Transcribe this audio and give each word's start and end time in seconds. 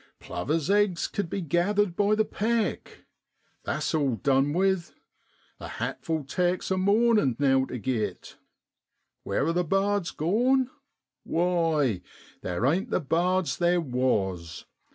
Plovers' 0.19 0.71
eggs 0.71 1.07
cud 1.07 1.29
be 1.29 1.41
gath 1.41 1.75
ered 1.75 1.95
by 1.95 2.15
the 2.15 2.25
peck; 2.25 3.05
that's 3.65 3.93
all 3.93 4.15
dun 4.15 4.51
with. 4.51 4.95
A 5.59 5.67
hatful 5.67 6.23
takes 6.23 6.71
a 6.71 6.77
mornin' 6.79 7.35
now 7.37 7.65
tu 7.65 7.77
git. 7.77 8.35
Where 9.21 9.45
are 9.45 9.53
the 9.53 9.63
bards 9.63 10.09
gone? 10.09 10.71
Why, 11.23 12.01
theer 12.41 12.65
ain't 12.65 12.89
the 12.89 12.99
bards 12.99 13.59
there 13.59 13.79
was. 13.79 14.65